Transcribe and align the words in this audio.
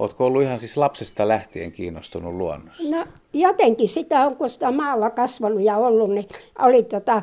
Oletko 0.00 0.26
ollut 0.26 0.42
ihan 0.42 0.60
siis 0.60 0.76
lapsesta 0.76 1.28
lähtien 1.28 1.72
kiinnostunut 1.72 2.34
luonnosta? 2.34 2.82
No 2.90 3.06
jotenkin 3.32 3.88
sitä 3.88 4.26
on, 4.26 4.36
kun 4.36 4.48
sitä 4.48 4.70
maalla 4.70 5.10
kasvanut 5.10 5.60
ja 5.60 5.76
ollut, 5.76 6.10
niin 6.10 6.28
oli, 6.58 6.82
tota, 6.82 7.22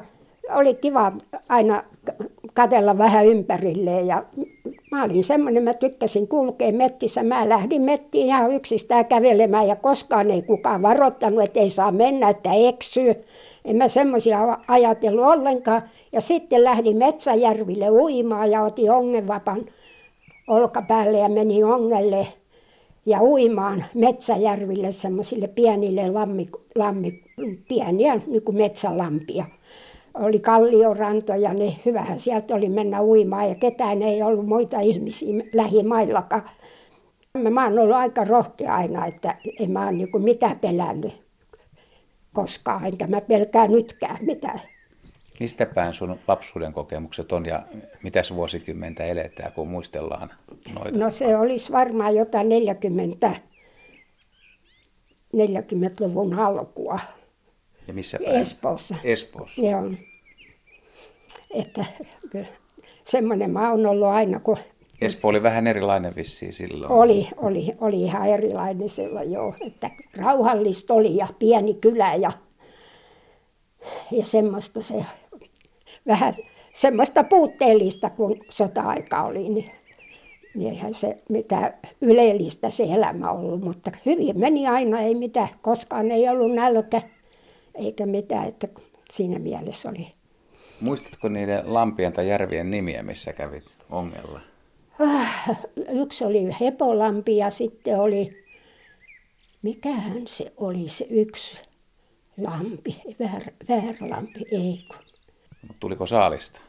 oli 0.50 0.74
kiva 0.74 1.12
aina 1.50 1.84
katella 2.54 2.98
vähän 2.98 3.26
ympärilleen. 3.26 4.08
Ja 4.08 4.24
mä 4.92 5.04
olin 5.04 5.24
semmoinen, 5.24 5.64
mä 5.64 5.74
tykkäsin 5.74 6.28
kulkea 6.28 6.72
mettissä. 6.72 7.24
Mä 7.24 7.50
lähdin 7.50 7.82
mettiin 7.82 8.28
ihan 8.28 8.52
yksistään 8.52 9.06
kävelemään 9.06 9.68
ja 9.68 9.76
koskaan 9.76 10.32
ei 10.32 10.42
kukaan 10.42 10.82
varoittanut, 10.82 11.44
että 11.44 11.60
ei 11.60 11.70
saa 11.70 11.92
mennä, 11.92 12.30
että 12.30 12.54
eksyy. 12.54 13.16
En 13.66 13.76
mä 13.76 13.88
semmoisia 13.88 14.58
ajatellut 14.68 15.26
ollenkaan. 15.26 15.82
Ja 16.12 16.22
sitten 16.22 16.64
lähdin 16.64 16.98
Metsäjärville 16.98 17.90
uimaan 17.90 18.52
ja 18.52 18.62
otin 18.64 18.92
ongenvapan 18.92 19.66
olkapäälle 20.48 21.18
ja 21.18 21.30
menin 21.30 21.66
ongelle 21.66 22.28
ja 23.08 23.22
uimaan 23.22 23.86
Metsäjärville 23.94 24.92
semmoisille 24.92 25.48
pienille 25.48 26.10
lammi, 26.10 26.50
lammi, 26.76 27.24
pieniä 27.68 28.22
niin 28.28 28.42
kuin 28.42 28.58
metsälampia. 28.58 29.46
Oli 30.14 30.40
kalliorantoja, 30.40 31.54
niin 31.54 31.74
hyvähän 31.86 32.20
sieltä 32.20 32.56
oli 32.56 32.70
mennä 32.70 33.02
uimaan 33.04 33.50
ja 33.50 33.56
ketään 33.56 34.02
ei 34.02 34.24
ollut 34.24 34.48
muita 34.48 34.80
ihmisiä 34.80 35.44
lähimaillakaan. 35.54 36.50
Mä 37.50 37.64
oon 37.64 37.80
ollut 37.80 37.96
aika 37.96 38.24
rohkea 38.24 38.76
aina, 38.76 39.06
että 39.06 39.36
en 39.60 39.72
mä 39.72 39.84
ole 39.84 39.92
niin 39.92 40.24
mitään 40.24 40.60
pelännyt 40.60 41.14
koskaan, 42.34 42.86
enkä 42.86 43.08
mä 43.08 43.22
pelkää 43.22 43.68
nytkään 43.68 44.18
mitään. 44.22 44.60
Mistä 45.40 45.66
päin 45.66 45.94
sun 45.94 46.20
lapsuuden 46.28 46.74
kokemukset 46.74 47.32
on 47.32 47.46
ja 47.46 47.64
mitäs 48.04 48.34
vuosikymmentä 48.34 49.04
eletään, 49.04 49.52
kun 49.52 49.68
muistellaan 49.68 50.30
noita? 50.74 51.00
No 51.00 51.12
se 51.12 51.38
olisi 51.38 51.72
varmaan 51.72 52.16
jotain 52.16 52.50
40, 52.50 53.36
40-luvun 55.36 56.40
alkua. 56.40 57.00
Ja 57.88 57.94
missä 57.94 58.20
päin? 58.26 58.36
Espoossa. 58.36 58.96
Espoossa. 59.04 59.62
Joo. 59.62 59.92
Että 61.54 61.86
kyllä 62.32 62.48
semmoinen 63.04 63.52
mä 63.52 63.72
oon 63.72 63.86
ollut 63.86 64.08
aina, 64.08 64.40
kun... 64.40 64.58
Espoo 65.02 65.30
oli 65.30 65.44
vähän 65.44 65.68
erilainen 65.68 66.16
vissiin 66.16 66.54
silloin. 66.54 66.92
Oli, 66.92 67.28
oli, 67.38 67.74
oli 67.82 68.02
ihan 68.02 68.28
erilainen 68.28 68.90
silloin, 68.90 69.32
joo. 69.32 69.56
Että 69.68 69.90
rauhallista 70.18 70.94
oli 70.94 71.16
ja 71.16 71.28
pieni 71.40 71.74
kylä 71.74 72.16
ja, 72.16 72.32
ja 74.12 74.26
semmoista 74.26 74.82
se 74.82 75.06
vähän 76.08 76.34
semmoista 76.74 77.24
puutteellista, 77.24 78.10
kun 78.10 78.40
sota-aika 78.50 79.24
oli, 79.24 79.50
niin, 79.50 79.72
eihän 80.60 80.94
se 80.94 81.18
mitään 81.30 81.74
ylellistä 82.02 82.70
se 82.70 82.84
elämä 82.84 83.32
ollut, 83.32 83.62
mutta 83.62 83.92
hyvin 84.06 84.40
meni 84.40 84.68
aina, 84.68 85.00
ei 85.00 85.16
mitään, 85.16 85.50
koskaan 85.62 86.12
ei 86.12 86.30
ollut 86.30 86.56
nälkä 86.56 87.02
eikä 87.76 88.06
mitään, 88.06 88.48
että 88.48 88.68
siinä 89.12 89.40
mielessä 89.40 89.90
oli. 89.90 90.08
Muistatko 90.82 91.30
niiden 91.30 91.74
lampien 91.74 92.14
tai 92.14 92.30
järvien 92.30 92.72
nimiä, 92.72 93.04
missä 93.04 93.34
kävit 93.34 93.76
ongella? 93.90 94.42
Ah, 95.00 95.50
yksi 95.90 96.26
oli 96.26 96.48
Hepolampi 96.60 97.38
ja 97.38 97.50
sitten 97.50 98.00
oli, 98.00 98.44
mikähän 99.62 100.28
se 100.28 100.54
oli 100.58 100.90
se 100.90 101.08
yksi 101.10 101.58
lampi, 102.38 103.02
Väär, 103.20 103.44
Väärlampi, 103.70 104.46
ei 104.52 104.80
kun 104.88 105.07
Tuliko 105.80 106.06
saalista? 106.06 106.62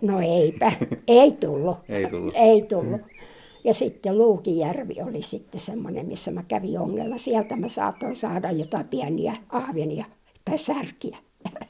No 0.00 0.20
eipä, 0.20 0.72
ei 1.06 1.32
tullut. 1.32 1.78
ei 1.88 2.10
tullut. 2.10 2.34
Ei 2.36 2.62
tullut. 2.62 3.00
Ja 3.64 3.74
sitten 3.74 4.18
Luukijärvi 4.18 4.94
oli 5.08 5.22
sitten 5.22 5.60
semmoinen, 5.60 6.06
missä 6.06 6.30
mä 6.30 6.42
kävin 6.48 6.78
ongella. 6.78 7.18
Sieltä 7.18 7.56
mä 7.56 7.68
saatoin 7.68 8.16
saada 8.16 8.50
jotain 8.50 8.88
pieniä 8.88 9.36
ahvenia 9.48 10.04
tai 10.44 10.58
särkiä. 10.58 11.16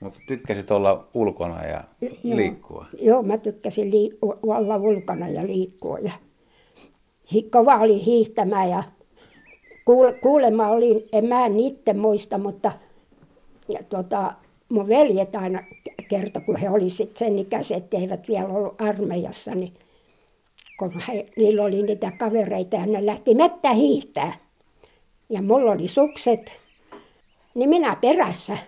Mutta 0.00 0.20
tykkäsit 0.26 0.70
olla 0.70 1.08
ulkona 1.14 1.64
ja 1.64 1.84
joo, 2.00 2.36
liikkua? 2.36 2.86
Joo, 3.00 3.22
mä 3.22 3.38
tykkäsin 3.38 3.92
liik- 3.92 4.18
olla 4.42 4.76
ulkona 4.76 5.28
ja 5.28 5.46
liikkua. 5.46 5.98
Ja 5.98 6.12
kova 7.50 7.76
oli 7.76 8.04
hiihtämään 8.04 8.70
ja 8.70 8.82
kuulemma 10.22 10.68
oli, 10.68 11.08
en 11.12 11.24
mä 11.24 11.48
niitä 11.48 11.94
muista, 11.94 12.38
mutta 12.38 12.72
ja 13.68 13.82
tota, 13.88 14.34
mun 14.68 14.88
veljet 14.88 15.36
aina 15.36 15.62
kertoi, 16.08 16.42
kun 16.42 16.56
he 16.56 16.70
oli 16.70 16.90
sitten 16.90 17.18
sen 17.18 17.38
ikäiset, 17.38 17.94
eivät 17.94 18.28
vielä 18.28 18.48
ollut 18.48 18.80
armeijassa, 18.80 19.54
niin 19.54 19.72
kun 20.78 21.00
he, 21.08 21.26
niillä 21.36 21.62
oli 21.62 21.82
niitä 21.82 22.12
kavereita 22.18 22.76
ja 22.76 22.86
ne 22.86 23.06
lähti 23.06 23.34
mettä 23.34 23.72
hiihtää. 23.72 24.32
Ja 25.28 25.42
mulla 25.42 25.72
oli 25.72 25.88
sukset, 25.88 26.52
niin 27.54 27.68
minä 27.68 27.96
perässä. 28.00 28.58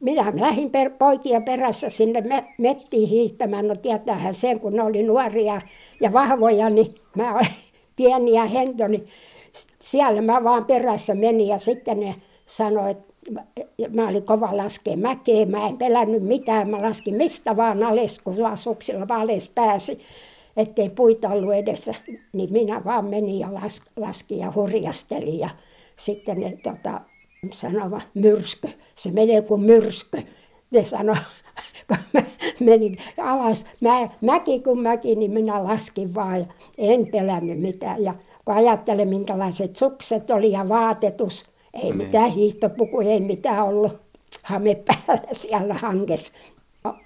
Minä 0.00 0.32
lähdin 0.34 0.70
per, 0.70 0.90
poikia 0.90 1.40
perässä 1.40 1.90
sinne 1.90 2.20
me, 2.20 2.44
mettiin 2.58 3.08
hiihtämään. 3.08 3.68
No 3.68 3.74
tietäähän 3.74 4.34
sen, 4.34 4.60
kun 4.60 4.76
ne 4.76 4.82
oli 4.82 5.02
nuoria 5.02 5.60
ja 6.00 6.12
vahvoja, 6.12 6.70
niin 6.70 6.94
mä 7.16 7.34
olin 7.34 7.48
pieni 7.96 8.32
ja 8.32 8.44
hento, 8.44 8.88
niin 8.88 9.08
siellä 9.82 10.22
mä 10.22 10.44
vaan 10.44 10.66
perässä 10.66 11.14
menin 11.14 11.48
ja 11.48 11.58
sitten 11.58 12.00
ne 12.00 12.14
sanoi, 12.46 12.90
että 12.90 13.07
mä 13.90 14.08
olin 14.08 14.22
kova 14.22 14.56
laskea 14.56 14.96
mäkeä, 14.96 15.46
mä 15.46 15.68
en 15.68 15.78
pelännyt 15.78 16.22
mitään, 16.22 16.70
mä 16.70 16.82
laskin 16.82 17.14
mistä 17.14 17.56
vaan 17.56 17.82
alas, 17.82 18.18
kun 18.18 18.42
lasuksilla 18.42 19.06
alas 19.08 19.46
pääsi, 19.54 19.98
ettei 20.56 20.90
puita 20.90 21.28
ollut 21.28 21.54
edessä, 21.54 21.94
niin 22.32 22.52
minä 22.52 22.84
vaan 22.84 23.04
menin 23.04 23.38
ja 23.38 23.54
las, 23.54 23.82
laskin 23.96 24.38
ja 24.38 24.52
hurjastelin 24.54 25.38
ja 25.38 25.48
sitten 25.96 26.40
ne 26.40 26.58
tota, 26.62 27.00
sanova 27.52 28.00
myrsky, 28.14 28.68
se 28.94 29.10
menee 29.10 29.42
kuin 29.42 29.60
myrsky, 29.60 30.22
ne 30.70 30.84
sanoi, 30.84 31.16
kun 31.88 31.96
mä 32.12 32.22
menin 32.60 32.98
alas, 33.18 33.66
mä, 33.80 34.08
mäki 34.20 34.60
kun 34.60 34.80
mäki, 34.80 35.14
niin 35.14 35.30
minä 35.30 35.64
laskin 35.64 36.14
vaan 36.14 36.38
ja 36.38 36.46
en 36.78 37.06
pelännyt 37.06 37.60
mitään. 37.60 38.02
Ja 38.02 38.14
kun 38.44 38.54
ajattelen 38.54 39.08
minkälaiset 39.08 39.76
sukset 39.76 40.30
oli 40.30 40.52
ja 40.52 40.68
vaatetus, 40.68 41.46
ei 41.78 41.84
niin. 41.84 41.96
mitään 41.96 42.30
hiihtopuku, 42.30 43.00
ei 43.00 43.20
mitään 43.20 43.64
ollut 43.64 44.00
hame 44.42 44.74
päällä 44.74 45.22
siellä 45.32 45.74
hankessa. 45.74 46.32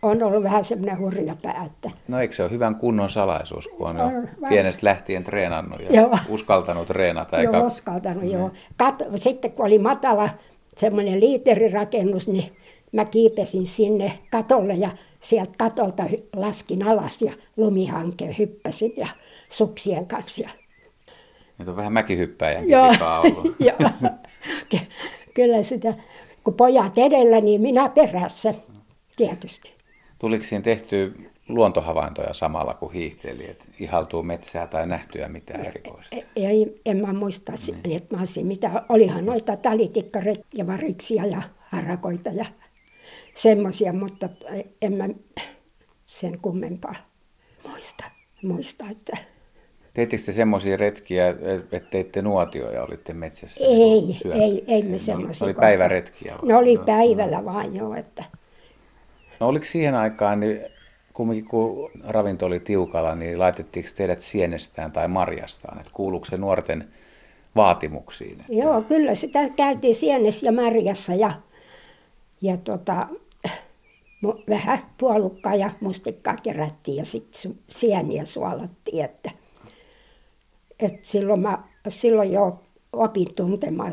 On 0.02 0.22
ollut 0.22 0.42
vähän 0.42 0.64
semmoinen 0.64 0.98
hurja 0.98 1.36
pää. 1.42 1.64
Että... 1.66 1.90
No 2.08 2.20
eikö 2.20 2.34
se 2.34 2.42
ole 2.42 2.50
hyvän 2.50 2.74
kunnon 2.74 3.10
salaisuus, 3.10 3.68
kun 3.68 3.86
on, 3.86 4.00
on 4.00 4.12
jo 4.14 4.48
pienestä 4.48 4.86
lähtien 4.86 5.24
treenannut 5.24 5.80
ja 5.80 6.00
joo. 6.00 6.18
uskaltanut 6.28 6.88
treenata? 6.88 7.38
Eikä... 7.38 7.56
Joo, 7.56 7.66
uskaltanut, 7.66 8.22
mm. 8.22 8.30
joo. 8.30 8.50
Kat... 8.76 9.02
Sitten 9.16 9.52
kun 9.52 9.66
oli 9.66 9.78
matala 9.78 10.28
semmoinen 10.78 11.20
liiterirakennus, 11.20 12.28
niin 12.28 12.52
mä 12.92 13.04
kiipesin 13.04 13.66
sinne 13.66 14.12
katolle 14.30 14.74
ja 14.74 14.90
sieltä 15.20 15.52
katolta 15.58 16.04
laskin 16.36 16.86
alas 16.86 17.22
ja 17.22 17.32
lumihanke 17.56 18.34
hyppäsin 18.38 18.92
ja 18.96 19.06
suksien 19.48 20.06
kanssa. 20.06 20.48
Nyt 21.58 21.68
on 21.68 21.76
vähän 21.76 21.92
mäkihyppäjänkin 21.92 22.76
vikaa 22.92 23.20
ollut. 23.20 23.56
Joo. 23.80 23.90
Kyllä 25.34 25.62
sitä, 25.62 25.94
kun 26.44 26.54
pojat 26.54 26.98
edellä, 26.98 27.40
niin 27.40 27.60
minä 27.60 27.88
perässä, 27.88 28.54
tietysti. 29.16 29.72
Tuliko 30.18 30.44
siinä 30.44 30.62
tehty 30.62 31.14
luontohavaintoja 31.48 32.34
samalla 32.34 32.74
kuin 32.74 32.92
hiihteli, 32.92 33.50
että 33.50 33.64
ihaltuu 33.80 34.22
metsää 34.22 34.66
tai 34.66 34.86
nähtyä 34.86 35.28
mitään 35.28 35.66
erikoista? 35.66 36.16
Ei, 36.36 36.80
en 36.86 36.96
mä 36.96 37.12
muista, 37.12 37.52
niin. 37.84 37.96
että 37.96 38.14
mä 38.16 38.20
olisin 38.20 38.46
mitä, 38.46 38.82
olihan 38.88 39.26
noita 39.26 39.56
talitikkaret 39.56 40.46
ja 40.54 40.66
variksia 40.66 41.26
ja 41.26 41.42
harakoita 41.60 42.30
ja 42.30 42.44
semmoisia, 43.34 43.92
mutta 43.92 44.28
en 44.82 44.92
mä 44.92 45.08
sen 46.06 46.38
kummempaa 46.42 46.94
muista, 47.68 48.04
muista 48.42 48.84
että 48.90 49.16
Teittekö 49.94 50.22
te 50.26 50.32
semmoisia 50.32 50.76
retkiä, 50.76 51.28
että 51.72 51.90
teitte 51.90 52.22
nuotioja 52.22 52.72
ja 52.72 52.82
olitte 52.82 53.12
metsässä? 53.12 53.64
Ei, 53.64 54.00
niin 54.00 54.32
ei, 54.32 54.64
ei 54.66 54.82
me 54.82 54.98
semmoisia. 54.98 55.44
Oli 55.44 55.54
päiväretkiä? 55.54 56.38
Ne 56.42 56.56
oli 56.56 56.78
päivällä 56.86 57.38
no. 57.38 57.44
vaan 57.44 57.74
jo. 57.76 57.94
Että... 57.94 58.24
No 59.40 59.48
oliko 59.48 59.66
siihen 59.66 59.94
aikaan, 59.94 60.40
niin 60.40 60.60
kumminkin 61.12 61.44
kun 61.44 61.90
ravinto 62.04 62.46
oli 62.46 62.60
tiukalla, 62.60 63.14
niin 63.14 63.38
laitettiinko 63.38 63.90
teidät 63.96 64.20
sienestään 64.20 64.92
tai 64.92 65.08
marjastaan? 65.08 65.78
Että 65.80 65.92
kuuluuko 65.94 66.24
se 66.24 66.36
nuorten 66.36 66.88
vaatimuksiin? 67.56 68.40
Että... 68.40 68.52
Joo, 68.52 68.82
kyllä 68.82 69.14
sitä 69.14 69.48
käytiin 69.48 69.94
sienessä 69.94 70.46
ja 70.46 70.52
marjassa 70.52 71.14
ja, 71.14 71.32
ja 72.42 72.56
tota, 72.56 73.06
vähän 74.48 74.78
puolukkaa 74.98 75.54
ja 75.54 75.70
mustikkaa 75.80 76.36
kerättiin 76.42 76.96
ja 76.96 77.04
sitten 77.04 77.54
sieniä 77.68 78.24
suolattiin. 78.24 79.04
Että 79.04 79.30
et 80.82 81.04
silloin, 81.04 81.40
mä, 81.40 81.62
silloin 81.88 82.32
jo 82.32 82.60
opin 82.92 83.34
tuntemaan 83.36 83.92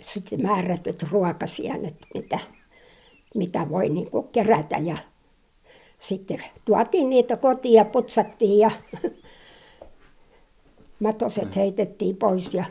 sitten 0.00 0.42
määrätyt 0.42 1.02
ruokasienet, 1.10 1.94
mitä, 2.14 2.38
mitä 3.34 3.66
voi 3.70 3.88
niin 3.88 4.10
kuin 4.10 4.28
kerätä. 4.28 4.78
Ja 4.78 4.96
sitten 5.98 6.42
tuotiin 6.64 7.10
niitä 7.10 7.36
kotiin 7.36 7.74
ja 7.74 7.84
putsattiin 7.84 8.58
ja, 8.58 8.70
matoset 11.00 11.56
heitettiin 11.56 12.16
pois 12.16 12.54
ja 12.54 12.64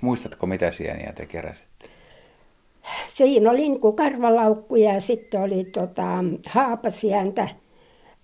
Muistatko, 0.00 0.46
mitä 0.46 0.70
sieniä 0.70 1.12
te 1.16 1.26
keräsitte? 1.26 1.88
siinä 3.14 3.50
oli 3.50 3.58
niin 3.58 3.80
kuin 3.80 3.96
karvalaukkuja 3.96 4.94
ja 4.94 5.00
sitten 5.00 5.42
oli 5.42 5.64
tota, 5.64 6.24
haapasientä 6.48 7.48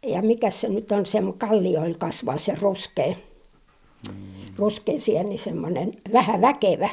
ja 0.06 0.22
mikä 0.22 0.50
se 0.50 0.68
nyt 0.68 0.92
on, 0.92 1.06
se 1.06 1.18
kallioilla 1.38 1.98
kasvaa 1.98 2.38
se 2.38 2.54
ruskea, 2.60 3.14
ruskea 4.56 5.00
sieni, 5.00 5.38
semmoinen 5.38 5.92
vähän 6.12 6.40
väkevä. 6.40 6.88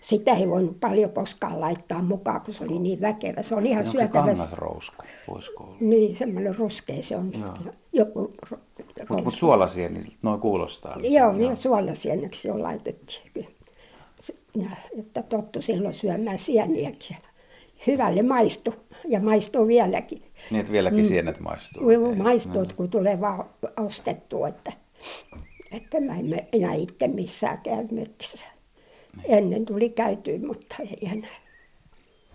Sitä 0.00 0.32
ei 0.32 0.48
voinut 0.48 0.80
paljon 0.80 1.10
koskaan 1.10 1.60
laittaa 1.60 2.02
mukaan, 2.02 2.40
kun 2.40 2.54
se 2.54 2.64
oli 2.64 2.78
niin 2.78 3.00
väkevä. 3.00 3.42
Se 3.42 3.54
on 3.54 3.66
ihan 3.66 3.78
Onko 3.78 3.92
se 3.92 3.98
syötävä. 3.98 4.24
kangasrousku? 4.24 5.02
Voisiko 5.30 5.64
olla? 5.64 5.76
Niin, 5.80 6.16
semmoinen 6.16 6.54
ruskea 6.56 7.02
se 7.02 7.16
on. 7.16 7.32
Joo. 7.32 7.54
Joku 7.92 8.32
ro- 8.52 8.58
Mutta 9.08 9.22
mut 9.24 9.34
suolasieni, 9.34 10.00
noin 10.22 10.40
kuulostaa. 10.40 10.96
Joo, 11.02 11.32
niin 11.32 11.56
suolasieneksi 11.56 12.48
jo 12.48 12.62
laitettiin. 12.62 13.48
Se- 14.20 14.34
Että 14.98 15.22
tottu 15.22 15.62
silloin 15.62 15.94
syömään 15.94 16.38
sieniäkin. 16.38 17.16
Hyvälle 17.86 18.22
maistu 18.22 18.74
ja 19.08 19.20
maistuu 19.20 19.66
vieläkin. 19.66 20.22
Niin, 20.50 20.60
että 20.60 20.72
vieläkin 20.72 21.06
sienet 21.06 21.40
maistuu. 21.40 21.90
Joo, 21.90 22.14
maistuu, 22.14 22.64
kun 22.76 22.90
tulee 22.90 23.20
vaan 23.20 23.44
ostettua, 23.80 24.48
että, 24.48 24.72
että 25.72 26.00
mä 26.00 26.18
en 26.18 26.46
enää 26.52 26.74
itse 26.74 27.08
missään 27.08 27.58
käy 27.58 27.86
metsissä. 27.90 28.46
Ennen 29.24 29.66
tuli 29.66 29.88
käytyä, 29.88 30.38
mutta 30.46 30.76
ei 30.80 31.08
enää. 31.12 31.36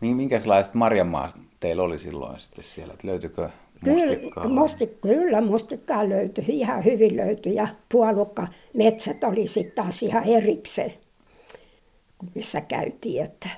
Niin, 0.01 0.15
minkälaiset 0.15 0.73
marjamaat 0.73 1.35
teillä 1.59 1.83
oli 1.83 1.99
silloin 1.99 2.39
sitten 2.39 2.63
siellä? 2.63 2.93
Että 2.93 3.07
löytyykö 3.07 3.49
mustikkaa? 3.85 4.43
Kyllä, 4.43 4.55
musti, 4.61 4.97
kyllä, 5.01 5.41
mustikkaa 5.41 6.09
löytyi, 6.09 6.43
ihan 6.47 6.85
hyvin 6.85 7.17
löytyi 7.17 7.55
ja 7.55 7.67
puolukka 7.91 8.47
metsät 8.73 9.23
oli 9.23 9.47
sitten 9.47 9.83
taas 9.83 10.03
ihan 10.03 10.23
erikseen, 10.23 10.93
missä 12.35 12.61
käytiin, 12.61 13.23
että 13.23 13.49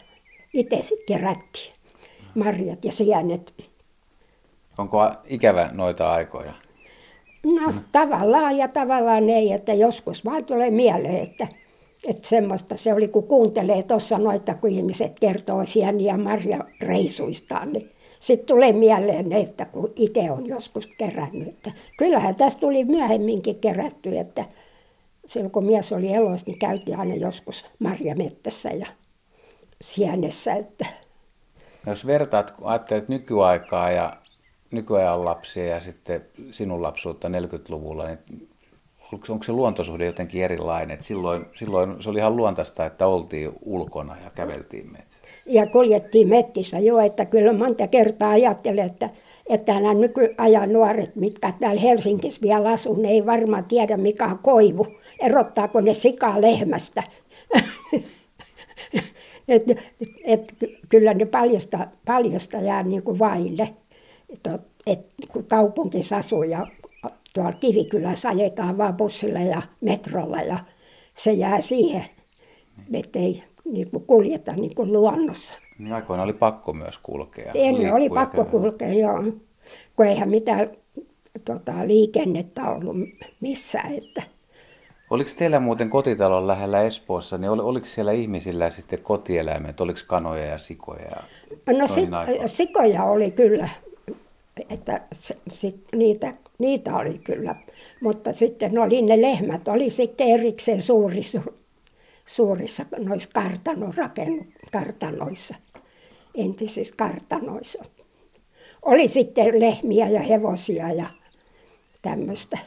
itse 0.54 0.82
sitten 0.82 1.18
kerättiin 1.18 1.74
marjat 2.36 2.86
ja 2.86 2.92
sienet. 2.92 3.54
Onko 4.78 5.12
ikävä 5.26 5.70
noita 5.74 6.12
aikoja? 6.12 6.54
No 7.44 7.74
tavallaan 7.92 8.58
ja 8.58 8.68
tavallaan 8.68 9.30
ei, 9.30 9.52
että 9.52 9.74
joskus 9.74 10.26
vaan 10.26 10.46
tulee 10.46 10.72
mieleen, 10.72 11.24
että, 11.24 11.48
että 12.08 12.28
semmoista 12.28 12.78
se 12.78 12.94
oli, 12.94 13.08
kun 13.08 13.28
kuuntelee 13.28 13.84
tuossa 13.84 14.18
noita, 14.18 14.54
kun 14.54 14.70
ihmiset 14.70 15.20
kertoo 15.20 15.66
sieni- 15.66 16.06
ja 16.06 16.18
marjareisuistaan, 16.18 17.74
niin 17.74 17.92
sitten 18.20 18.48
tulee 18.48 18.74
mieleen, 18.74 19.32
että 19.34 19.66
kun 19.66 19.94
itse 19.96 20.32
on 20.32 20.48
joskus 20.48 20.88
kerännyt. 20.88 21.48
Että 21.48 21.72
kyllähän 21.98 22.36
tästä 22.36 22.60
tuli 22.60 22.84
myöhemminkin 22.84 23.56
kerätty, 23.56 24.18
että 24.18 24.46
silloin 25.28 25.52
kun 25.52 25.66
mies 25.66 25.92
oli 25.92 26.14
elossa, 26.14 26.46
niin 26.46 26.60
käytiin 26.60 27.00
aina 27.00 27.16
joskus 27.16 27.66
marjamettässä 27.80 28.70
ja 28.70 28.88
sienessä, 29.82 30.54
että 30.54 30.86
Jos 31.86 32.08
vertaat, 32.08 32.52
kun 32.52 32.68
ajattelet 32.68 33.10
nykyaikaa 33.10 33.92
ja 33.92 34.14
nykyajan 34.72 35.26
lapsia 35.26 35.66
ja 35.66 35.80
sitten 35.80 36.26
sinun 36.52 36.84
lapsuutta 36.84 37.28
40-luvulla, 37.28 38.06
niin 38.06 38.50
onko, 39.14 39.26
onko 39.30 39.44
se 39.44 39.52
luontosuhde 39.52 40.06
jotenkin 40.06 40.44
erilainen? 40.44 40.92
Et 40.92 41.02
silloin, 41.02 41.46
silloin 41.56 42.04
se 42.04 42.10
oli 42.10 42.20
ihan 42.20 42.36
luontaista, 42.36 42.86
että 42.86 43.08
oltiin 43.08 43.52
ulkona 43.62 44.16
ja 44.24 44.30
käveltiin 44.30 44.92
metsässä. 44.92 45.22
ja 45.46 45.68
kuljettiin 45.68 46.28
mettissä 46.28 46.80
jo, 46.80 47.00
että 47.00 47.26
kyllä 47.26 47.54
monta 47.54 47.88
kertaa 47.88 48.30
ajattelen, 48.30 48.86
että, 48.86 49.10
että 49.50 49.74
nämä 49.74 49.94
nykyajan 49.94 50.74
nuoret, 50.74 51.16
mitkä 51.16 51.54
täällä 51.60 51.82
Helsingissä 51.82 52.42
vielä 52.42 52.70
asuu, 52.70 53.02
ne 53.02 53.10
ei 53.10 53.26
varmaan 53.26 53.66
tiedä 53.66 53.98
mikä 53.98 54.26
on 54.26 54.40
koivu. 54.40 54.88
Erottaako 55.20 55.82
ne 55.82 55.94
sikaa 55.94 56.42
lehmästä. 56.42 57.04
et, 59.48 59.64
et, 60.24 60.54
kyllä 60.90 61.14
ne 61.14 61.26
paljasta, 61.26 61.88
paljasta 62.06 62.58
jää 62.58 62.84
niin 62.84 63.04
kuin 63.04 63.20
vaille. 63.20 63.70
Et, 64.34 64.62
et, 64.88 65.00
kun 65.34 65.46
kaupungissa 65.46 66.18
asuu 66.18 66.44
ja 66.44 66.68
tuolla 67.34 67.54
Kivikylässä 67.54 68.30
ajetaan 68.30 68.78
vaan 68.78 68.98
bussilla 68.98 69.40
ja 69.40 69.62
metrolla 69.82 70.42
ja 70.42 70.60
se 71.14 71.32
jää 71.32 71.62
siihen, 71.62 72.06
ettei 72.94 73.44
niin 73.66 73.92
kuin 73.92 74.04
kuljeta 74.06 74.54
niin 74.54 74.76
kuin 74.76 74.94
luonnossa. 74.94 75.54
Niin 75.80 75.94
aikoina 75.94 76.24
oli 76.24 76.34
pakko 76.34 76.74
myös 76.74 76.98
kulkea. 77.04 77.52
Ennen 77.56 77.94
oli 77.94 78.00
liikkua 78.00 78.20
ja 78.22 78.26
pakko 78.26 78.44
kävellä. 78.46 78.62
kulkea, 78.70 78.94
joo. 78.94 79.24
Kun 79.96 80.06
eihän 80.06 80.30
mitään 80.30 80.70
tota, 81.46 81.72
liikennettä 81.86 82.70
ollut 82.70 82.96
missään. 83.40 83.94
Että. 83.94 84.24
Oliko 85.10 85.30
teillä 85.38 85.60
muuten 85.60 85.90
kotitalon 85.90 86.48
lähellä 86.48 86.82
Espoossa, 86.82 87.38
niin 87.38 87.50
ol- 87.52 87.60
oliko 87.60 87.86
siellä 87.86 88.12
ihmisillä 88.12 88.70
sitten 88.70 89.00
kotieläimet, 89.00 89.82
oliko 89.82 90.00
kanoja 90.08 90.46
ja 90.46 90.58
sikoja? 90.58 91.06
ja 91.06 91.74
No 91.74 91.88
sit, 91.88 92.14
aikoihin? 92.14 92.50
sikoja 92.50 93.04
oli 93.04 93.32
kyllä, 93.32 93.70
että 94.70 95.02
se, 95.14 95.38
sit, 95.48 95.84
niitä, 95.96 96.34
niitä 96.60 96.96
oli 96.96 97.18
kyllä. 97.18 97.56
Mutta 98.02 98.34
sitten 98.34 98.80
oli 98.80 99.02
ne 99.02 99.22
lehmät, 99.22 99.68
oli 99.68 99.90
sitten 99.90 100.28
erikseen 100.28 100.82
suurissa, 100.82 101.42
suurissa 102.26 102.86
noissa 102.98 103.30
kartano, 103.34 103.94
rakennu, 103.98 104.46
kartanoissa, 104.72 105.56
entisissä 106.36 106.94
kartanoissa. 106.98 107.84
Oli 108.82 109.08
sitten 109.08 109.60
lehmiä 109.60 110.08
ja 110.08 110.22
hevosia 110.22 110.94
ja 110.94 111.06
tämmöistä. 112.02 112.58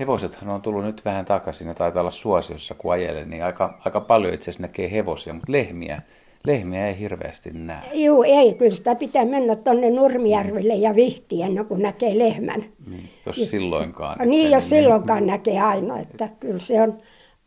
Hevosethan 0.00 0.50
on 0.50 0.62
tullut 0.62 0.84
nyt 0.84 1.04
vähän 1.04 1.24
takaisin 1.24 1.68
ja 1.68 1.74
taitaa 1.74 2.00
olla 2.00 2.10
suosiossa, 2.10 2.74
kun 2.74 2.92
ajelee, 2.92 3.24
niin 3.24 3.44
aika, 3.44 3.78
aika 3.84 4.00
paljon 4.00 4.34
itse 4.34 4.44
asiassa 4.44 4.62
näkee 4.62 4.92
hevosia, 4.92 5.34
mutta 5.34 5.52
lehmiä, 5.52 6.02
lehmiä 6.46 6.88
ei 6.88 6.98
hirveästi 6.98 7.50
näe. 7.52 7.90
Joo, 7.94 8.22
ei, 8.22 8.54
kyllä 8.54 8.76
sitä 8.76 8.94
pitää 8.94 9.24
mennä 9.24 9.56
tuonne 9.56 9.90
Nurmijärvelle 9.90 10.74
ja 10.74 10.94
Vihtiin 10.94 11.46
ennen 11.46 11.66
kuin 11.66 11.82
näkee 11.82 12.18
lehmän. 12.18 12.64
Niin, 12.90 13.08
jos 13.26 13.50
silloinkaan. 13.50 14.28
Niin, 14.28 14.44
että 14.44 14.56
jos 14.56 14.68
silloinkaan 14.68 15.26
näkee 15.26 15.60
aina, 15.60 15.98
että 15.98 16.28
kyllä 16.40 16.58
se 16.58 16.80
on 16.82 16.98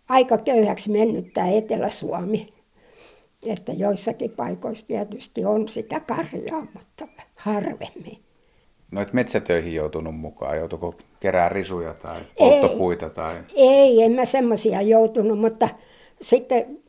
aika 0.10 0.38
köyhäksi 0.38 0.92
mennyt 0.92 1.34
tämä 1.34 1.50
Etelä-Suomi. 1.50 2.54
Että 3.46 3.72
joissakin 3.72 4.32
paikoissa 4.32 4.88
tietysti 4.88 5.46
on 5.46 5.68
sitä 5.68 6.00
karjaa, 6.00 6.68
mutta 6.74 7.08
harvemmin. 7.36 8.20
Noit 8.92 9.14
metsätöihin 9.14 9.76
joutunut 9.76 10.16
mukaan, 10.16 10.58
joutuiko 10.58 10.96
kerää 11.20 11.50
risuja 11.50 11.94
tai 11.94 12.20
Ei. 12.20 12.26
polttopuita 12.38 13.10
tai... 13.10 13.36
Ei, 13.56 14.04
en 14.04 14.12
mä 14.12 14.26
semmoisia 14.26 14.82
joutunut, 14.82 15.40
mutta 15.40 15.70
sitten 16.22 16.85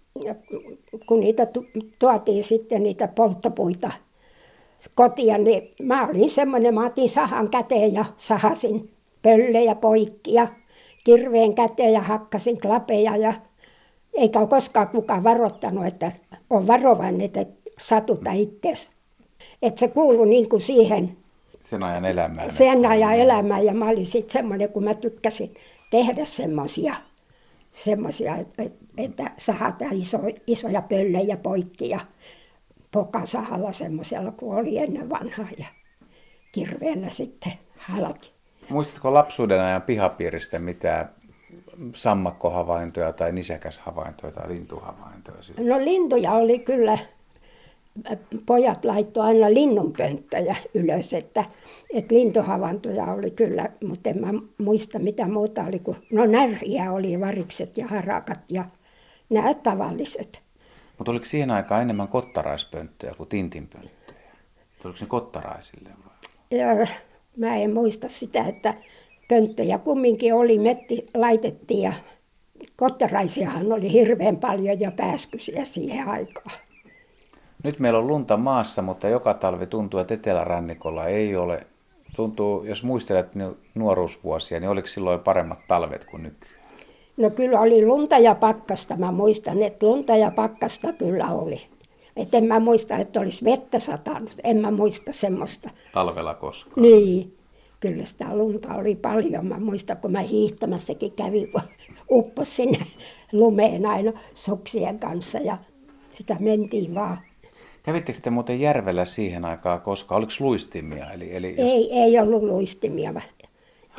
kun 1.07 1.21
niitä 1.21 1.47
tu- 1.47 1.67
tuotiin 1.99 2.45
sitten 2.45 2.83
niitä 2.83 3.09
polttopuita 3.09 3.93
kotia, 4.95 5.39
niin 5.39 5.71
mä 5.83 6.07
olin 6.09 6.31
semmoinen, 6.31 6.75
mä 6.75 6.87
otin 6.87 7.09
sahan 7.09 7.51
käteen 7.51 7.95
ja 7.95 8.05
sahasin 8.17 8.91
pöllejä 9.23 9.75
poikki 9.75 10.35
ja 10.35 10.49
kirveen 11.05 11.55
käteen 11.55 11.93
ja 11.93 12.01
hakkasin 12.01 12.61
klapeja 12.61 13.17
ja 13.17 13.35
eikä 14.15 14.39
ole 14.39 14.49
koskaan 14.49 14.89
kukaan 14.89 15.25
varoittanut, 15.25 15.87
että 15.87 16.13
on 16.51 16.67
varovainen, 16.67 17.21
että 17.21 17.47
satuta 17.81 18.33
itseäsi. 18.33 18.91
Että 19.63 19.81
se 19.81 19.89
kuului 19.89 20.29
niin 20.29 20.49
kuin 20.49 20.61
siihen 20.61 21.17
Sen 21.63 21.83
ajan 21.83 22.05
elämään. 22.05 22.51
sen 22.51 22.87
ajan 22.87 23.15
elämään 23.15 23.65
ja 23.65 23.75
mä 23.75 23.89
olin 23.89 24.07
sitten 24.07 24.33
semmoinen, 24.33 24.69
kun 24.69 24.85
mä 24.85 24.95
tykkäsin 24.95 25.55
tehdä 25.91 26.25
semmoisia, 26.25 26.95
semmoisia 27.73 28.37
että, 28.37 28.63
että 28.97 29.31
sahataan 29.39 29.93
iso, 29.93 30.19
isoja 30.47 30.83
pöllejä 30.83 31.37
poikki 31.37 31.89
ja 31.89 32.01
pokasahalla 32.91 33.73
semmoisella, 33.73 34.33
kun 34.33 34.57
oli 34.57 34.79
ennen 34.79 35.11
vanhaa 35.11 35.49
ja 35.59 35.67
kirveellä 36.53 37.11
sitten 37.11 37.53
halki. 37.77 38.33
Muistatko 38.69 39.15
lapsuuden 39.15 39.61
ajan 39.61 39.83
pihapiiristä 39.83 40.59
mitään 40.59 41.11
sammakkohavaintoja 41.95 43.13
tai 43.13 43.33
nisäkäshavaintoja 43.33 44.33
tai 44.33 44.49
lintuhavaintoja? 44.49 45.39
No 45.59 45.85
lintuja 45.85 46.33
oli 46.33 46.59
kyllä, 46.59 46.99
pojat 48.47 48.85
laittoi 48.85 49.27
aina 49.27 49.55
linnunpönttöjä 49.55 50.57
ylös, 50.75 51.13
että, 51.13 51.45
että 51.95 52.15
lintuhavaintoja 52.15 53.05
oli 53.05 53.31
kyllä, 53.31 53.69
mutta 53.85 54.11
en 54.11 54.21
mä 54.21 54.35
muista 54.59 54.99
mitä 54.99 55.29
muuta 55.29 55.65
oli 55.65 55.79
kuin, 55.79 55.97
no 56.13 56.27
närhiä 56.27 56.93
oli 56.93 57.21
varikset 57.21 57.79
ja 57.79 57.87
harakat 57.87 58.41
ja 58.51 58.65
nämä 59.31 59.55
tavalliset. 59.55 60.43
Mutta 60.99 61.11
oliko 61.11 61.25
siihen 61.27 61.51
aikaan 61.51 61.83
enemmän 61.83 62.09
kottaraispönttöjä 62.09 63.15
kuin 63.15 63.29
tintinpönttöjä? 63.29 64.23
Oliko 64.85 64.99
ne 65.01 65.07
kottaraisille 65.07 65.91
vai? 66.05 66.15
Ja 66.61 66.87
mä 67.37 67.57
en 67.57 67.75
muista 67.75 68.09
sitä, 68.09 68.45
että 68.45 68.75
pönttöjä 69.29 69.79
kumminkin 69.79 70.35
oli, 70.35 70.59
metti 70.59 71.07
laitettiin 71.15 71.83
ja 71.83 71.93
kottaraisiahan 72.77 73.73
oli 73.73 73.93
hirveän 73.93 74.37
paljon 74.37 74.81
ja 74.81 74.91
pääskysiä 74.91 75.65
siihen 75.65 76.09
aikaan. 76.09 76.57
Nyt 77.63 77.79
meillä 77.79 77.99
on 77.99 78.07
lunta 78.07 78.37
maassa, 78.37 78.83
mutta 78.83 79.09
joka 79.09 79.35
talvi 79.35 79.67
tuntuu, 79.67 80.01
että 80.01 80.15
etelärannikolla 80.15 81.07
ei 81.07 81.37
ole. 81.37 81.67
Tuntuu, 82.17 82.65
jos 82.65 82.83
muistelet 82.85 83.35
nu- 83.35 83.57
nuoruusvuosia, 83.75 84.61
niin 84.61 84.71
oliko 84.71 84.87
silloin 84.87 85.21
paremmat 85.21 85.59
talvet 85.69 86.05
kuin 86.05 86.23
nykyään? 86.23 86.56
No 87.17 87.31
kyllä 87.31 87.61
oli 87.61 87.87
lunta 87.87 88.19
ja 88.19 88.35
pakkasta. 88.35 88.97
Mä 88.97 89.13
muistan, 89.13 89.63
että 89.63 89.87
lunta 89.87 90.17
ja 90.17 90.31
pakkasta 90.31 90.93
kyllä 90.93 91.31
oli. 91.31 91.61
Et 92.17 92.35
en 92.35 92.45
mä 92.45 92.61
muista, 92.61 92.97
että 92.97 93.21
olisi 93.21 93.45
vettä 93.45 93.79
satanut. 93.79 94.35
En 94.45 94.57
mä 94.57 94.71
muista 94.71 95.13
semmoista. 95.13 95.71
Talvella 95.93 96.35
koskaan. 96.35 96.83
Niin. 96.83 97.33
Kyllä 97.81 98.05
sitä 98.05 98.37
lunta 98.37 98.75
oli 98.75 98.95
paljon. 98.95 99.47
Mä 99.47 99.59
muistan, 99.59 99.97
kun 99.97 100.13
mä 100.13 100.21
hiihtämässäkin 100.21 101.13
kävin, 101.13 101.53
kun 101.53 101.63
uppos 102.11 102.57
sinne 102.57 102.87
lumeen 103.33 103.87
aina 103.87 104.13
suksien 104.35 104.99
kanssa 104.99 105.39
ja 105.39 105.59
sitä 106.11 106.37
mentiin 106.41 106.95
vaan. 106.95 107.19
Kävittekö 107.83 108.19
te 108.23 108.31
muuten 108.31 108.61
järvellä 108.61 109.05
siihen 109.05 109.45
aikaan 109.45 109.81
koska 109.81 110.17
Oliko 110.17 110.33
luistimia? 110.41 111.13
Eli, 111.13 111.37
eli 111.37 111.55
jos... 111.59 111.73
Ei, 111.73 111.93
ei 111.93 112.19
ollut 112.19 112.43
luistimia. 112.43 113.21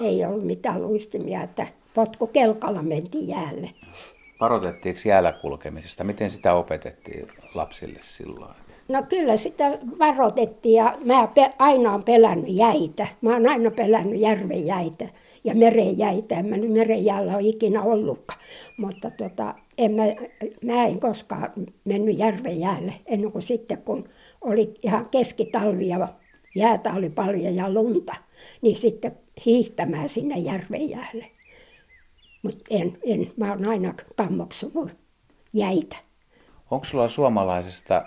Ei 0.02 0.26
ollut 0.26 0.46
mitään 0.46 0.82
luistimia, 0.82 1.44
että 1.44 1.68
potkukelkalla 1.98 2.82
mentiin 2.82 3.28
jäälle. 3.28 3.70
Varoitettiinko 4.40 5.02
jäällä 5.06 5.32
kulkemisesta? 5.32 6.04
Miten 6.04 6.30
sitä 6.30 6.54
opetettiin 6.54 7.28
lapsille 7.56 8.00
silloin? 8.02 8.56
No 8.88 9.04
kyllä 9.10 9.38
sitä 9.38 9.80
varoitettiin 10.00 10.76
ja 10.76 10.98
mä 11.06 11.28
aina 11.60 11.92
olen 11.92 12.04
pelännyt 12.04 12.50
jäitä. 12.50 13.08
Mä 13.22 13.34
oon 13.34 13.48
aina 13.48 13.72
pelännyt 13.72 14.20
järven 14.20 14.66
jäitä 14.66 15.10
ja 15.44 15.56
meren 15.56 15.98
jäitä. 15.98 16.36
En 16.36 16.46
mä 16.46 16.58
nyt 16.58 16.72
meren 16.72 17.06
jäällä 17.06 17.34
ole 17.36 17.48
ikinä 17.48 17.84
ollutkaan. 17.84 18.40
Mutta 18.78 19.12
tota, 19.12 19.56
en 19.78 19.92
mä, 19.92 20.04
mä 20.64 20.86
en 20.86 21.00
koskaan 21.00 21.52
mennyt 21.86 22.18
järven 22.18 22.60
jäälle 22.60 22.94
ennen 23.06 23.32
kuin 23.32 23.42
sitten 23.42 23.78
kun 23.78 24.10
oli 24.42 24.74
ihan 24.84 25.10
keskitalvi 25.10 25.88
ja 25.88 26.08
jäätä 26.56 26.94
oli 26.94 27.10
paljon 27.10 27.56
ja 27.56 27.74
lunta. 27.74 28.16
Niin 28.62 28.76
sitten 28.76 29.12
hiihtämään 29.46 30.10
sinne 30.10 30.40
järven 30.40 30.90
jäälle. 30.90 31.37
Mutta 32.44 32.64
en, 32.70 32.98
en, 33.04 33.32
mä 33.38 33.50
oon 33.50 33.66
aina 33.66 33.94
kammoksunut 34.16 34.96
jäitä. 35.54 35.98
Onko 36.72 36.86
sulla 36.86 37.08
suomalaisesta 37.08 38.06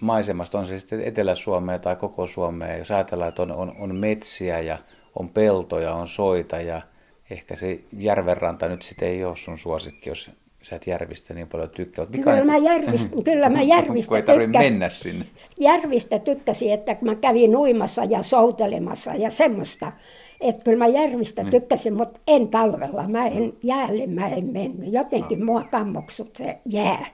maisemasta, 0.00 0.58
on 0.58 0.66
se 0.66 0.78
sitten 0.78 1.00
Etelä-Suomea 1.00 1.78
tai 1.78 1.96
koko 1.96 2.26
Suomea, 2.26 2.76
jos 2.76 2.90
ajatellaan, 2.90 3.28
että 3.28 3.42
on, 3.42 3.52
on, 3.52 3.74
on 3.78 3.96
metsiä 3.96 4.60
ja 4.60 4.78
on 5.18 5.28
peltoja, 5.28 5.94
on 5.94 6.08
soita 6.08 6.60
ja 6.60 6.82
ehkä 7.30 7.56
se 7.56 7.84
järvenranta 7.98 8.68
nyt 8.68 8.82
sitten 8.82 9.08
ei 9.08 9.24
ole 9.24 9.36
sun 9.36 9.58
suosikki, 9.58 10.10
jos 10.10 10.30
sä 10.64 10.76
et 10.76 10.86
järvistä 10.86 11.34
niin 11.34 11.48
paljon 11.48 11.70
tykkää. 11.70 12.06
Mikä 12.10 12.30
kyllä, 12.30 12.44
mä 12.44 12.56
järvistä, 12.56 13.16
kyllä 13.24 13.50
mä 13.50 13.62
järvistä 13.62 14.08
Kun 14.08 14.16
ei 14.16 14.22
tarvitse 14.22 14.58
mennä 14.58 14.90
sinne. 14.90 15.26
Järvistä 15.60 16.18
tykkäsin, 16.18 16.72
että 16.72 16.96
mä 17.00 17.14
kävin 17.14 17.56
uimassa 17.56 18.04
ja 18.04 18.22
soutelemassa 18.22 19.14
ja 19.14 19.30
semmoista. 19.30 19.92
Että 20.40 20.64
kyllä 20.64 20.78
mä 20.78 20.86
järvistä 20.86 21.42
niin. 21.42 21.50
tykkäsin, 21.50 21.94
mutta 21.94 22.20
en 22.26 22.48
talvella. 22.48 23.08
Mä 23.08 23.26
en 23.26 23.52
jäälle 23.62 24.06
mä 24.06 24.28
en 24.28 24.44
mennyt. 24.44 24.92
Jotenkin 24.92 25.40
no. 25.40 25.44
mua 25.44 25.62
kammoksut 25.62 26.36
se 26.36 26.58
jää. 26.70 27.06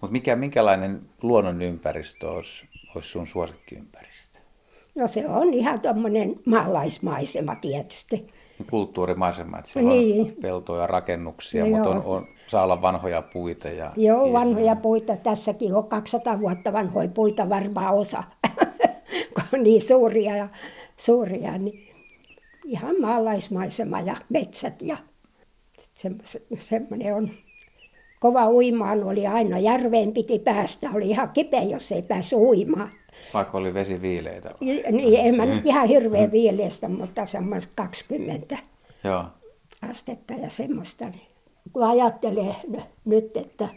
Mutta 0.00 0.12
mikä, 0.12 0.36
minkälainen 0.36 1.00
luonnon 1.22 1.62
ympäristö 1.62 2.30
olisi, 2.30 2.64
olisi 2.94 3.08
sun 3.08 3.26
suosikkiympäristö? 3.26 4.38
No 4.98 5.08
se 5.08 5.28
on 5.28 5.54
ihan 5.54 5.80
tuommoinen 5.80 6.34
maalaismaisema 6.46 7.54
tietysti. 7.54 8.26
Kulttuurimaisema, 8.70 9.58
että 9.58 9.70
siellä 9.70 9.90
niin. 9.90 10.20
on 10.20 10.32
peltoja, 10.42 10.86
rakennuksia, 10.86 11.64
no 11.64 11.70
mutta 11.70 11.90
on, 11.90 12.02
on, 12.04 12.26
saa 12.46 12.64
olla 12.64 12.82
vanhoja 12.82 13.22
puita. 13.22 13.68
Ja, 13.68 13.92
Joo, 13.96 14.32
vanhoja 14.32 14.76
puita. 14.76 15.16
Tässäkin 15.16 15.74
on 15.74 15.88
200 15.88 16.40
vuotta 16.40 16.72
vanhoja 16.72 17.08
puita 17.08 17.48
varmaan 17.48 17.94
osa, 17.94 18.24
kun 19.34 19.44
on 19.52 19.62
niin 19.62 19.82
suuria 19.82 20.36
ja 20.36 20.48
suuria, 20.96 21.58
niin 21.58 21.94
ihan 22.64 23.00
maalaismaisema 23.00 24.00
ja 24.00 24.16
metsät 24.28 24.82
ja 24.82 24.96
semmoinen 26.56 27.14
on 27.14 27.30
kova 28.20 28.48
uimaan 28.48 29.04
oli 29.04 29.26
aina, 29.26 29.58
järveen 29.58 30.12
piti 30.12 30.38
päästä, 30.38 30.90
oli 30.94 31.10
ihan 31.10 31.30
kipeä, 31.30 31.62
jos 31.62 31.92
ei 31.92 32.02
päässyt 32.02 32.38
uimaan. 32.38 32.90
Vaikka 33.34 33.58
oli 33.58 33.74
vesi 33.74 34.02
viileitä? 34.02 34.50
Niin, 34.60 35.18
en 35.18 35.34
mä 35.34 35.46
nyt 35.46 35.66
ihan 35.66 35.88
hirveän 35.88 36.32
viileästä, 36.32 36.88
mutta 36.88 37.26
semmoista 37.26 37.72
20 37.74 38.58
Joo. 39.04 39.24
astetta 39.90 40.34
ja 40.34 40.50
semmoista. 40.50 41.04
Niin 41.04 41.26
kun 41.72 41.82
ajattelee 41.82 42.54
nyt, 43.04 43.36
että 43.36 43.68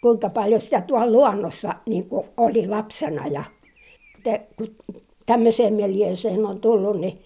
kuinka 0.00 0.30
paljon 0.30 0.60
sitä 0.60 0.80
tuolla 0.80 1.12
luonnossa 1.12 1.74
niin 1.86 2.08
kuin 2.08 2.26
oli 2.36 2.66
lapsena 2.66 3.26
ja 3.26 3.44
te, 4.22 4.40
kun 4.56 4.76
tämmöiseen 5.26 5.74
miljööseen 5.74 6.46
on 6.46 6.60
tullut, 6.60 7.00
niin 7.00 7.22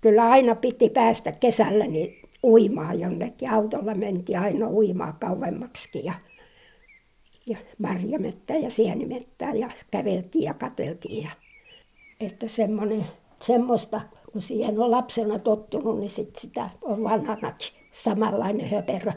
kyllä 0.00 0.30
aina 0.30 0.54
piti 0.54 0.88
päästä 0.88 1.32
kesällä 1.32 1.86
niin 1.86 2.22
uimaan 2.44 3.00
jonnekin. 3.00 3.50
Autolla 3.50 3.94
mentiin 3.94 4.38
aina 4.38 4.68
uimaan 4.68 5.14
kauemmaksi 5.20 6.04
ja, 6.04 6.12
ja 7.46 7.58
marjamettä 7.78 8.54
ja 8.54 8.70
sienimettä 8.70 9.44
ja 9.44 9.70
käveltiin 9.90 10.44
ja 10.44 10.54
kateltiin. 10.54 11.24
Ja, 11.24 11.30
että 12.20 12.48
semmoinen, 12.48 13.04
semmoista, 13.40 14.00
kun 14.32 14.42
siihen 14.42 14.80
on 14.80 14.90
lapsena 14.90 15.38
tottunut, 15.38 16.00
niin 16.00 16.10
sit 16.10 16.36
sitä 16.36 16.70
on 16.82 17.04
vanhanakin 17.04 17.76
samanlainen 17.92 18.70
höperö. 18.70 19.12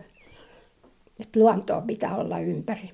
Että 1.20 1.40
luontoa 1.40 1.82
pitää 1.82 2.18
olla 2.18 2.40
ympäri. 2.40 2.90